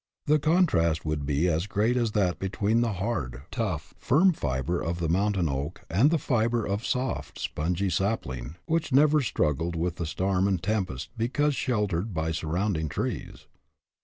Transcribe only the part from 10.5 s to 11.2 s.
tempest